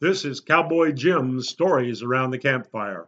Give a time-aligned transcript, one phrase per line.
[0.00, 3.06] This is Cowboy Jim's Stories Around the Campfire.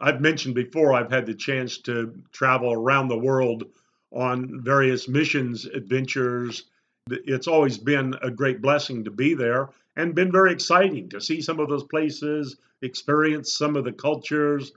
[0.00, 3.64] I've mentioned before I've had the chance to travel around the world
[4.12, 6.70] on various missions, adventures.
[7.10, 11.40] It's always been a great blessing to be there and been very exciting to see
[11.40, 14.70] some of those places, experience some of the cultures,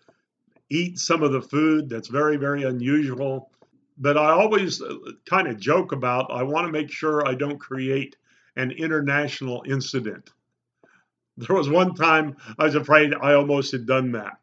[0.72, 3.52] eat some of the food that's very, very unusual.
[4.00, 4.96] But I always uh,
[5.28, 8.16] kind of joke about I want to make sure I don't create
[8.56, 10.32] an international incident.
[11.48, 14.38] There was one time I was afraid I almost had done that.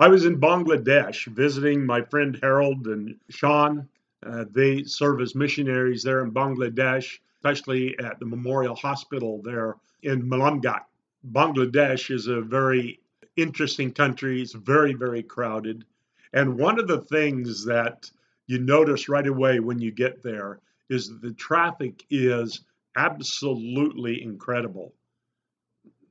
[0.00, 3.88] I was in Bangladesh visiting my friend Harold and Sean.
[4.26, 10.28] Uh, they serve as missionaries there in Bangladesh, especially at the Memorial Hospital there in
[10.28, 10.84] Malumghat.
[11.30, 12.98] Bangladesh is a very
[13.36, 14.42] interesting country.
[14.42, 15.84] It's very, very crowded.
[16.32, 18.10] And one of the things that
[18.48, 20.58] you notice right away when you get there
[20.88, 22.62] is that the traffic is
[22.96, 24.92] absolutely incredible.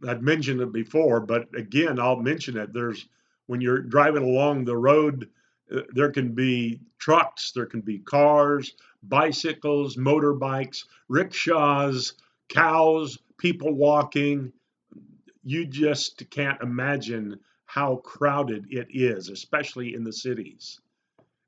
[0.07, 2.73] I've mentioned it before, but again, I'll mention it.
[2.73, 3.05] There's
[3.47, 5.29] when you're driving along the road,
[5.75, 12.13] uh, there can be trucks, there can be cars, bicycles, motorbikes, rickshaws,
[12.47, 14.53] cows, people walking.
[15.43, 20.79] You just can't imagine how crowded it is, especially in the cities.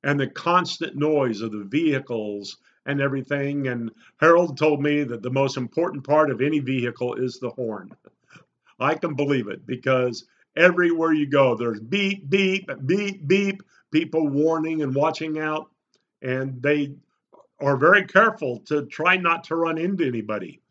[0.03, 3.67] And the constant noise of the vehicles and everything.
[3.67, 7.91] And Harold told me that the most important part of any vehicle is the horn.
[8.81, 14.81] I can believe it because everywhere you go, there's beep, beep, beep, beep, people warning
[14.81, 15.69] and watching out.
[16.21, 16.95] And they
[17.59, 20.61] are very careful to try not to run into anybody.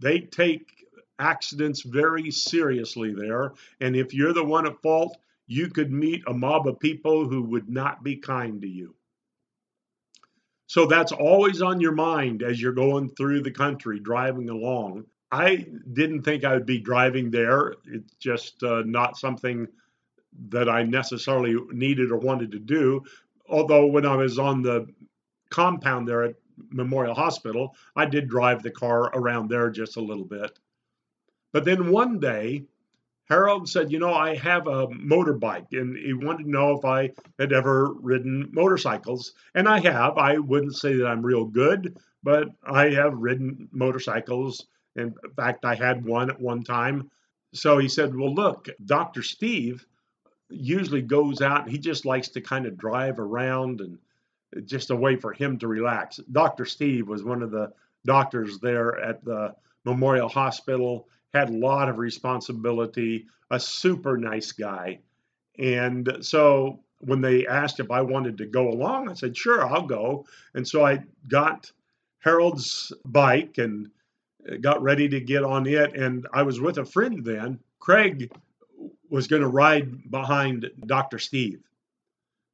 [0.00, 0.86] They take
[1.18, 3.52] accidents very seriously there.
[3.80, 7.42] And if you're the one at fault, you could meet a mob of people who
[7.42, 8.94] would not be kind to you.
[10.66, 15.06] So that's always on your mind as you're going through the country, driving along.
[15.30, 17.74] I didn't think I would be driving there.
[17.86, 19.68] It's just uh, not something
[20.48, 23.02] that I necessarily needed or wanted to do.
[23.48, 24.86] Although when I was on the
[25.50, 26.36] compound there at
[26.70, 30.58] Memorial Hospital, I did drive the car around there just a little bit.
[31.52, 32.64] But then one day,
[33.28, 37.12] Harold said, You know, I have a motorbike, and he wanted to know if I
[37.38, 39.34] had ever ridden motorcycles.
[39.54, 40.16] And I have.
[40.16, 44.66] I wouldn't say that I'm real good, but I have ridden motorcycles
[44.98, 47.10] in fact, I had one at one time.
[47.54, 49.22] So he said, Well, look, Dr.
[49.22, 49.86] Steve
[50.50, 53.98] usually goes out, he just likes to kind of drive around and
[54.66, 56.18] just a way for him to relax.
[56.32, 56.64] Dr.
[56.64, 57.72] Steve was one of the
[58.06, 59.54] doctors there at the
[59.84, 65.00] Memorial Hospital, had a lot of responsibility, a super nice guy.
[65.58, 69.86] And so when they asked if I wanted to go along, I said, Sure, I'll
[69.86, 70.26] go.
[70.54, 71.70] And so I got
[72.20, 73.90] Harold's bike and
[74.60, 75.94] got ready to get on it.
[75.94, 77.58] And I was with a friend then.
[77.78, 78.30] Craig
[79.10, 81.18] was going to ride behind Dr.
[81.18, 81.60] Steve.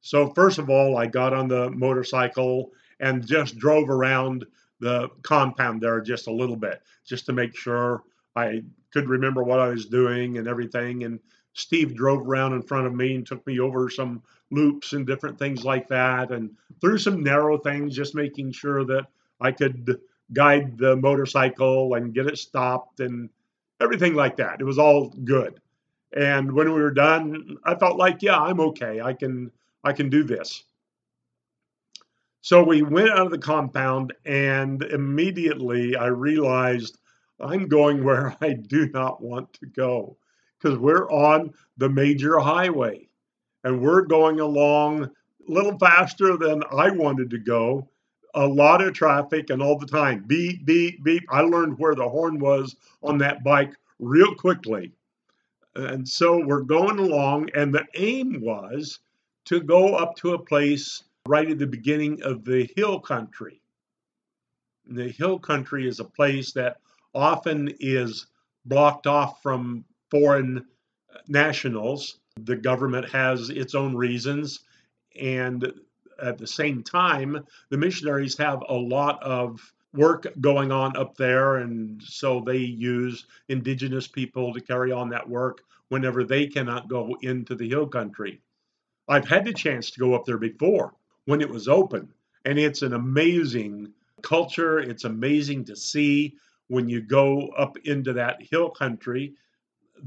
[0.01, 4.45] So, first of all, I got on the motorcycle and just drove around
[4.79, 8.03] the compound there just a little bit, just to make sure
[8.35, 11.03] I could remember what I was doing and everything.
[11.03, 11.19] And
[11.53, 14.21] Steve drove around in front of me and took me over some
[14.51, 19.07] loops and different things like that, and through some narrow things, just making sure that
[19.41, 19.99] I could
[20.33, 23.29] guide the motorcycle and get it stopped and
[23.81, 24.59] everything like that.
[24.59, 25.59] It was all good.
[26.15, 29.01] And when we were done, I felt like, yeah, I'm okay.
[29.01, 29.51] I can
[29.83, 30.63] I can do this.
[32.41, 36.99] So we went out of the compound and immediately I realized
[37.39, 40.17] I'm going where I do not want to go
[40.59, 43.09] because we're on the major highway
[43.63, 45.11] and we're going along a
[45.51, 47.89] little faster than I wanted to go
[48.35, 50.23] a lot of traffic and all the time.
[50.27, 51.23] Beep, beep, beep.
[51.29, 54.91] I learned where the horn was on that bike real quickly.
[55.75, 58.99] And so we're going along, and the aim was
[59.45, 63.61] to go up to a place right at the beginning of the hill country.
[64.85, 66.77] The hill country is a place that
[67.13, 68.27] often is
[68.65, 70.65] blocked off from foreign
[71.27, 72.19] nationals.
[72.37, 74.61] The government has its own reasons,
[75.19, 75.71] and
[76.21, 81.57] at the same time, the missionaries have a lot of work going on up there,
[81.57, 87.15] and so they use indigenous people to carry on that work whenever they cannot go
[87.21, 88.41] into the hill country.
[89.07, 90.93] I've had the chance to go up there before
[91.25, 92.09] when it was open,
[92.43, 94.79] and it's an amazing culture.
[94.79, 96.35] It's amazing to see
[96.67, 99.35] when you go up into that hill country.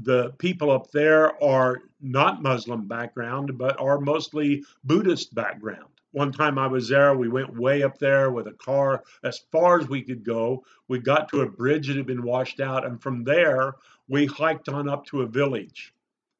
[0.03, 5.88] The people up there are not Muslim background, but are mostly Buddhist background.
[6.11, 9.79] One time I was there, we went way up there with a car as far
[9.79, 10.63] as we could go.
[10.87, 13.75] We got to a bridge that had been washed out, and from there,
[14.07, 15.93] we hiked on up to a village.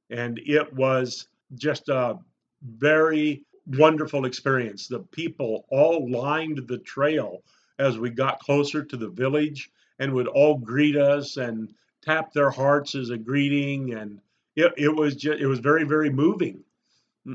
[0.09, 2.17] And it was just a
[2.63, 4.87] very wonderful experience.
[4.87, 7.43] The people all lined the trail
[7.77, 9.69] as we got closer to the village
[9.99, 13.93] and would all greet us and tap their hearts as a greeting.
[13.93, 14.19] And
[14.55, 16.63] it, it was just, it was very, very moving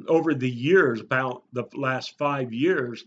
[0.09, 3.05] over the years, about the last five years,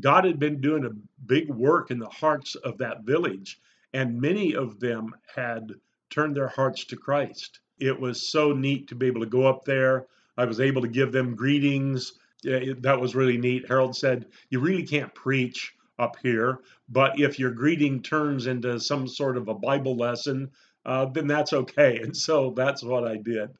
[0.00, 3.60] God had been doing a big work in the hearts of that village,
[3.92, 5.74] and many of them had
[6.10, 7.60] turned their hearts to Christ.
[7.78, 10.06] It was so neat to be able to go up there.
[10.36, 12.12] I was able to give them greetings.
[12.42, 13.66] That was really neat.
[13.68, 19.08] Harold said, You really can't preach up here, but if your greeting turns into some
[19.08, 20.50] sort of a Bible lesson,
[20.86, 21.98] uh, then that's okay.
[22.02, 23.50] And so that's what I did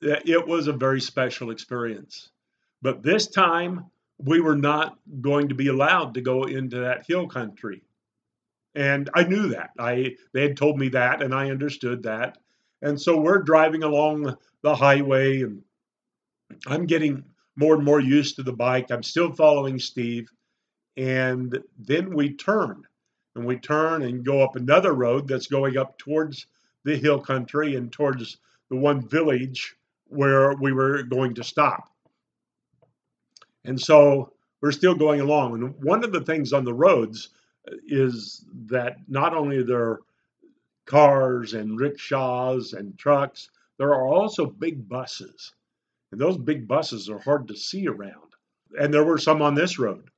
[0.00, 2.30] it was a very special experience.
[2.82, 3.86] But this time,
[4.18, 7.82] we were not going to be allowed to go into that hill country.
[8.74, 9.70] And I knew that.
[9.78, 12.38] I they had told me that and I understood that.
[12.82, 15.62] And so we're driving along the highway and
[16.66, 17.24] I'm getting
[17.56, 18.90] more and more used to the bike.
[18.90, 20.30] I'm still following Steve.
[20.96, 22.86] And then we turn
[23.34, 26.46] and we turn and go up another road that's going up towards
[26.84, 28.38] the hill country and towards
[28.70, 29.75] the one village
[30.08, 31.90] where we were going to stop.
[33.64, 35.54] And so we're still going along.
[35.54, 37.30] And one of the things on the roads
[37.70, 40.00] uh, is that not only there are
[40.86, 45.52] cars and rickshaws and trucks, there are also big buses.
[46.12, 48.34] And those big buses are hard to see around.
[48.78, 50.10] And there were some on this road.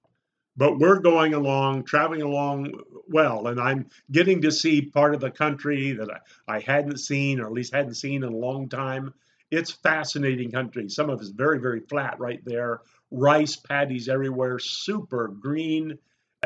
[0.57, 2.73] But we're going along, traveling along
[3.09, 7.39] well, and I'm getting to see part of the country that I, I hadn't seen,
[7.39, 9.15] or at least hadn't seen in a long time.
[9.51, 10.89] It's fascinating country.
[10.89, 12.81] Some of it's very, very flat right there.
[13.11, 15.99] Rice paddies everywhere, super green.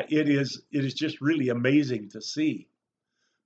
[0.09, 2.67] It is it is just really amazing to see.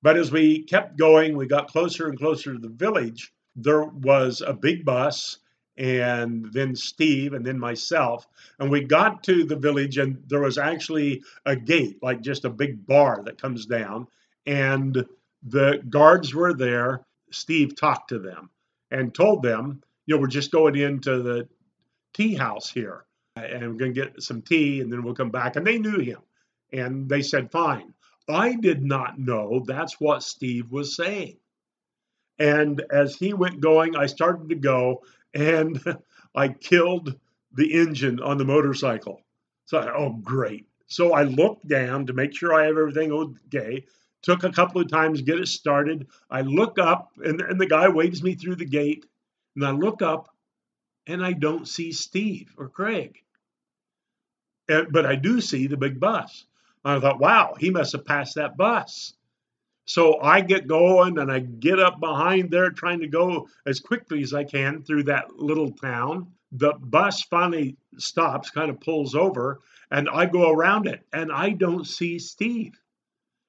[0.04, 3.34] But as we kept going, we got closer and closer to the village.
[3.56, 5.40] There was a big bus
[5.76, 8.28] and then Steve and then myself.
[8.60, 12.50] And we got to the village, and there was actually a gate, like just a
[12.50, 14.08] big bar that comes down.
[14.46, 15.06] And
[15.44, 17.06] the guards were there.
[17.32, 18.50] Steve talked to them
[18.92, 21.48] and told them, you know, we're just going into the
[22.14, 23.06] tea house here
[23.36, 25.56] and we're going to get some tea and then we'll come back.
[25.56, 26.20] And they knew him
[26.72, 27.94] and they said, fine.
[28.30, 31.38] I did not know that's what Steve was saying.
[32.40, 35.04] And as he went going, I started to go
[35.34, 35.82] and
[36.36, 37.16] I killed
[37.54, 39.22] the engine on the motorcycle.
[39.66, 40.68] So I oh, great.
[40.88, 43.86] So I looked down to make sure I have everything okay.
[44.28, 46.08] Took a couple of times to get it started.
[46.30, 49.06] I look up, and, and the guy waves me through the gate.
[49.56, 50.28] And I look up,
[51.08, 53.20] and I don't see Steve or Craig.
[54.68, 56.44] And, but I do see the big bus.
[56.84, 59.14] I thought, wow, he must have passed that bus.
[59.86, 64.24] So I get going and I get up behind there trying to go as quickly
[64.24, 66.34] as I can through that little town.
[66.52, 71.52] The bus finally stops, kind of pulls over, and I go around it and I
[71.52, 72.78] don't see Steve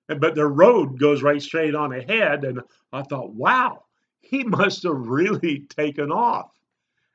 [0.09, 2.45] but the road goes right straight on ahead.
[2.45, 2.63] And
[2.93, 3.85] I thought, wow,
[4.21, 6.51] he must have really taken off.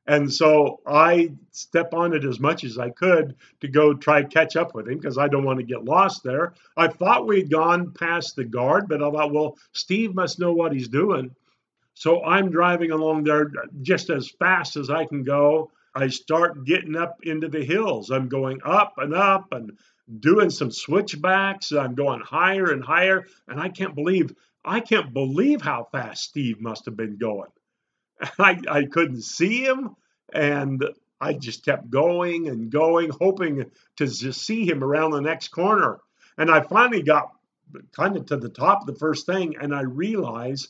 [0.06, 4.58] And so I step on it as much as I could to go try catch
[4.58, 6.54] up with him because I don't want to get lost there.
[6.76, 10.74] I thought we'd gone past the guard, but I thought, well, Steve must know what
[10.74, 11.34] he's doing.
[11.94, 13.50] So I'm driving along there
[13.82, 15.72] just as fast as I can go.
[15.96, 18.10] I start getting up into the hills.
[18.10, 19.78] I'm going up and up and
[20.20, 21.72] doing some switchbacks.
[21.72, 24.34] I'm going higher and higher, and I can't believe
[24.66, 27.50] I can't believe how fast Steve must have been going.
[28.40, 29.96] I, I couldn't see him,
[30.34, 30.84] and
[31.20, 33.66] I just kept going and going, hoping
[33.98, 36.00] to just see him around the next corner.
[36.38, 37.32] And I finally got
[37.92, 40.70] kind of to the top of the first thing, and I realized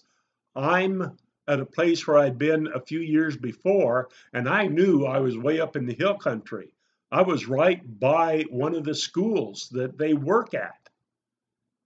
[0.55, 5.19] I'm at a place where I'd been a few years before, and I knew I
[5.19, 6.73] was way up in the hill country.
[7.13, 10.89] I was right by one of the schools that they work at.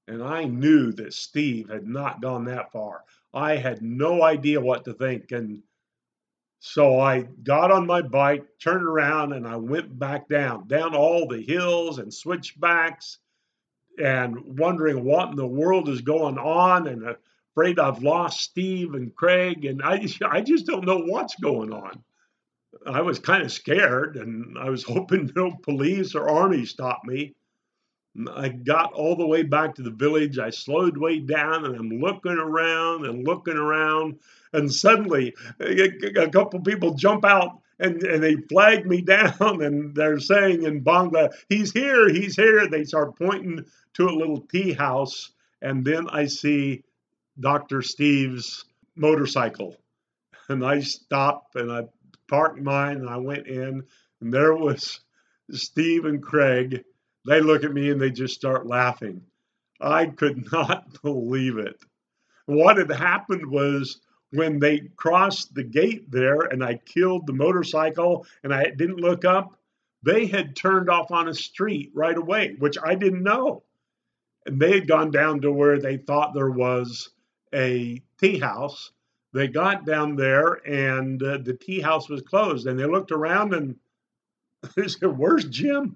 [0.07, 3.03] And I knew that Steve had not gone that far.
[3.33, 5.33] I had no idea what to think.
[5.33, 5.63] And
[6.59, 11.27] so I got on my bike, turned around, and I went back down, down all
[11.27, 13.17] the hills and switchbacks,
[13.99, 17.17] and wondering what in the world is going on, and
[17.51, 22.01] afraid I've lost Steve and Craig, and I, I just don't know what's going on.
[22.85, 27.35] I was kind of scared and I was hoping no police or army stopped me.
[28.33, 30.39] I got all the way back to the village.
[30.39, 34.17] I slowed way down and I'm looking around and looking around.
[34.53, 40.19] And suddenly, a, couple people jump out and, and they flag me down and they're
[40.19, 42.67] saying in Bangla, he's here, he's here.
[42.67, 45.31] They start pointing to a little tea house.
[45.61, 46.83] And then I see
[47.39, 47.83] Dr.
[47.83, 49.75] Steve's motorcycle.
[50.49, 51.83] And I stop and I
[52.27, 53.83] parked mine and I went in
[54.21, 54.99] and there was
[55.51, 56.83] Steve and Craig.
[57.25, 59.21] They look at me and they just start laughing.
[59.79, 61.79] I could not believe it.
[62.45, 63.99] What had happened was
[64.31, 69.25] when they crossed the gate there and I killed the motorcycle and I didn't look
[69.25, 69.57] up,
[70.03, 73.63] they had turned off on a street right away, which I didn't know.
[74.45, 77.09] And they had gone down to where they thought there was
[77.53, 78.91] a tea house.
[79.33, 82.67] They got down there and uh, the tea house was closed.
[82.67, 83.75] And they looked around and
[84.75, 85.95] they said, Where's Jim?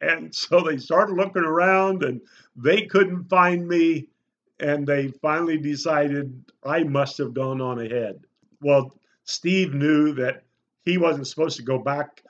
[0.00, 2.20] And so they started looking around and
[2.56, 4.08] they couldn't find me
[4.60, 8.20] and they finally decided I must have gone on ahead.
[8.60, 10.44] Well, Steve knew that
[10.82, 12.22] he wasn't supposed to go back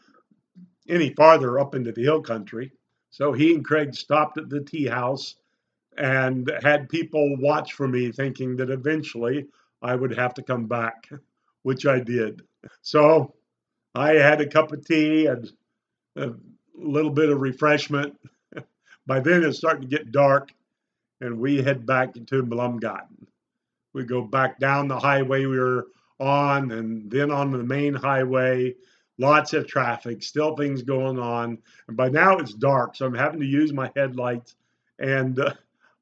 [0.89, 2.73] any farther up into the hill country.
[3.11, 5.37] So he and Craig stopped at the tea house
[5.99, 9.47] and had people watch for me, thinking that eventually
[9.85, 11.11] I would have to come back,
[11.63, 12.43] which I did.
[12.81, 13.35] So
[13.95, 15.53] I had a cup of tea and
[16.17, 16.31] a
[16.75, 18.19] little bit of refreshment.
[19.07, 20.53] By then it's starting to get dark
[21.21, 23.27] and we head back into Blumgarten.
[23.93, 25.89] We go back down the highway we were
[26.19, 28.75] on and then on the main highway.
[29.19, 31.59] Lots of traffic, still things going on.
[31.87, 34.57] And by now it's dark, so I'm having to use my headlights.
[34.99, 35.53] And uh,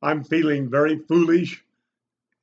[0.00, 1.62] I'm feeling very foolish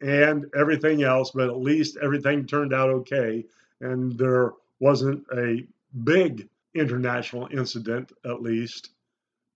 [0.01, 3.45] and everything else, but at least everything turned out okay.
[3.81, 5.65] And there wasn't a
[6.03, 8.91] big international incident, at least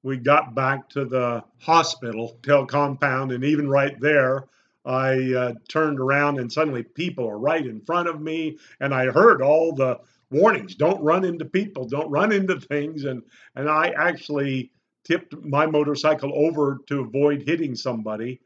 [0.03, 4.45] we got back to the hospital, hotel compound, and even right there,
[4.85, 9.05] I uh, turned around and suddenly people are right in front of me, and I
[9.05, 13.23] heard all the warnings: "Don't run into people, don't run into things," and
[13.55, 14.71] and I actually
[15.05, 18.41] tipped my motorcycle over to avoid hitting somebody.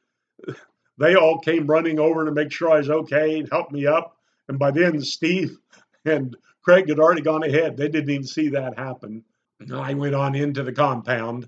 [0.97, 4.17] They all came running over to make sure I was okay and help me up.
[4.47, 5.57] And by then, Steve
[6.05, 7.77] and Craig had already gone ahead.
[7.77, 9.23] They didn't even see that happen.
[9.73, 11.47] I went on into the compound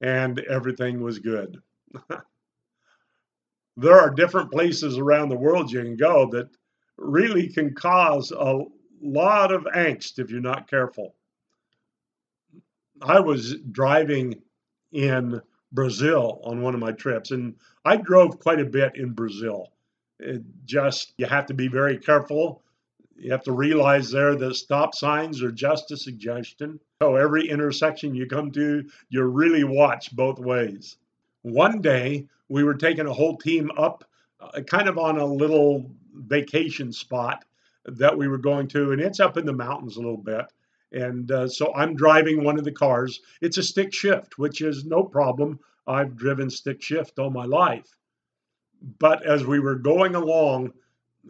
[0.00, 1.60] and everything was good.
[3.76, 6.48] there are different places around the world you can go that
[6.96, 8.60] really can cause a
[9.00, 11.14] lot of angst if you're not careful.
[13.00, 14.42] I was driving
[14.92, 15.40] in
[15.72, 19.72] Brazil on one of my trips, and I drove quite a bit in Brazil.
[20.18, 22.62] It just, you have to be very careful
[23.18, 26.78] you have to realize there that stop signs are just a suggestion.
[27.02, 30.96] So every intersection you come to, you really watch both ways.
[31.42, 34.04] One day we were taking a whole team up
[34.40, 37.44] uh, kind of on a little vacation spot
[37.86, 40.44] that we were going to, and it's up in the mountains a little bit.
[40.92, 43.20] And uh, so I'm driving one of the cars.
[43.40, 45.60] It's a stick shift, which is no problem.
[45.86, 47.96] I've driven stick shift all my life.
[48.98, 50.72] But as we were going along,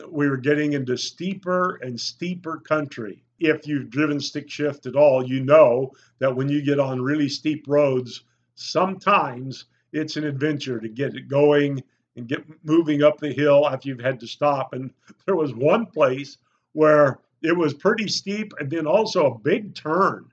[0.09, 3.25] we were getting into steeper and steeper country.
[3.41, 7.29] If you've driven stick shift at all, you know that when you get on really
[7.29, 8.23] steep roads,
[8.55, 11.83] sometimes it's an adventure to get it going
[12.17, 14.73] and get moving up the hill after you've had to stop.
[14.73, 14.91] And
[15.27, 16.39] there was one place
[16.73, 20.27] where it was pretty steep and then also a big turn.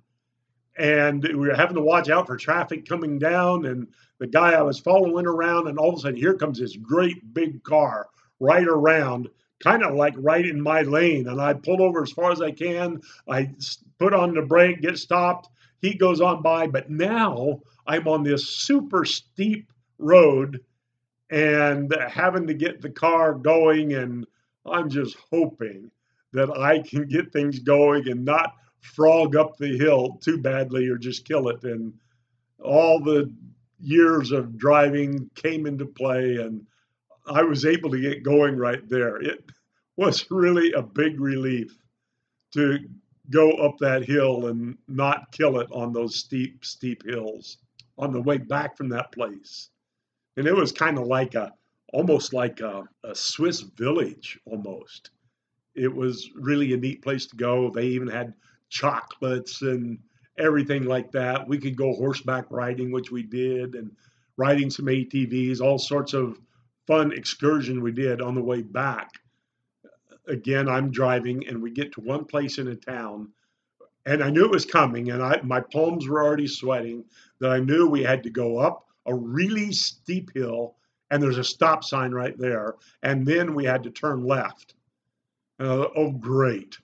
[0.78, 3.66] And we were having to watch out for traffic coming down.
[3.66, 3.88] And
[4.20, 7.34] the guy I was following around, and all of a sudden, here comes this great
[7.34, 8.08] big car
[8.40, 9.30] right around
[9.64, 11.30] kind of like right in my lane.
[11.30, 13.02] And I pull over as far as I can.
[13.30, 13.52] I
[14.00, 15.50] put on the brake, get stopped.
[15.82, 16.68] He goes on by.
[16.68, 20.60] But now I'm on this super steep road
[21.30, 23.94] and having to get the car going.
[23.94, 24.28] And
[24.66, 25.90] I'm just hoping
[26.36, 30.98] that I can get things going and not frog up the hill too badly or
[30.98, 31.63] just kill it.
[31.63, 31.94] And
[32.62, 33.34] all the
[33.80, 36.65] years of driving came into play and
[37.27, 39.18] I was able to get going right there.
[39.18, 39.50] It
[39.98, 41.77] was really a big relief
[42.54, 42.80] to
[43.30, 47.58] go up that hill and not kill it on those steep, steep hills
[47.98, 49.70] on the way back from that place.
[50.38, 51.54] And it was kind of like a,
[51.94, 55.12] almost like a, a Swiss village almost.
[55.75, 57.70] It was really a neat place to go.
[57.70, 58.34] They even had
[58.70, 60.00] chocolates and
[60.38, 61.48] everything like that.
[61.48, 63.91] We could go horseback riding, which we did, and
[64.38, 66.39] riding some ATVs, all sorts of
[66.88, 69.12] fun excursion we did on the way back.
[70.27, 73.29] Again, I'm driving and we get to one place in a town
[74.05, 77.05] and I knew it was coming and I my palms were already sweating
[77.39, 80.75] that I knew we had to go up a really steep hill
[81.12, 84.75] and there's a stop sign right there and then we had to turn left.
[85.60, 86.78] Uh, oh great.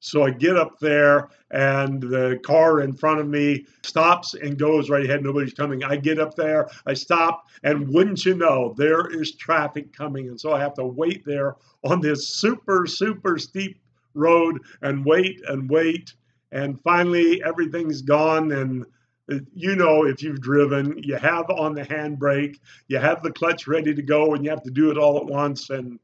[0.00, 4.90] So I get up there, and the car in front of me stops and goes
[4.90, 5.24] right ahead.
[5.24, 5.82] Nobody's coming.
[5.82, 10.28] I get up there, I stop, and wouldn't you know, there is traffic coming.
[10.28, 13.80] And so I have to wait there on this super, super steep
[14.14, 16.14] road and wait and wait.
[16.52, 18.52] And finally, everything's gone.
[18.52, 18.86] And
[19.30, 23.66] uh, you know, if you've driven, you have on the handbrake, you have the clutch
[23.66, 25.70] ready to go, and you have to do it all at once.
[25.70, 25.98] And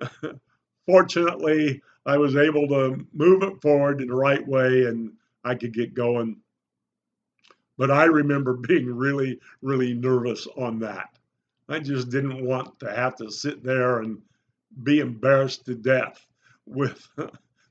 [0.90, 5.12] fortunately, I was able to move it forward in the right way and
[5.44, 6.38] I could get going.
[7.78, 11.10] But I remember being really, really nervous on that.
[11.68, 14.20] I just didn't want to have to sit there and
[14.82, 16.26] be embarrassed to death
[16.66, 17.08] with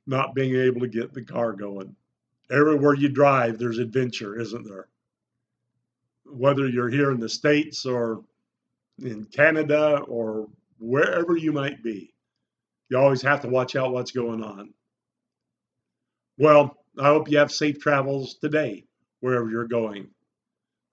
[0.08, 1.96] not being able to get the car going.
[2.50, 4.88] Everywhere you drive, there's adventure, isn't there?
[6.26, 8.24] Whether you're here in the States or
[9.00, 10.48] in Canada or
[10.80, 12.14] wherever you might be
[12.90, 14.74] you always have to watch out what's going on.
[16.38, 18.86] Well, I hope you have safe travels today,
[19.20, 20.08] wherever you're going.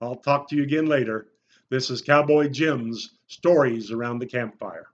[0.01, 1.27] I'll talk to you again later.
[1.69, 4.87] This is Cowboy Jim's Stories Around the Campfire.